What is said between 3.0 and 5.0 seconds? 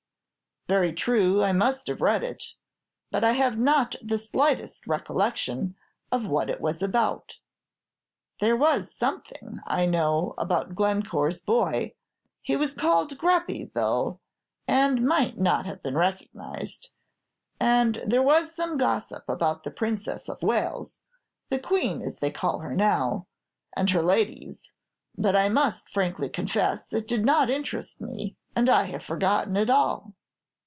but I have not the slightest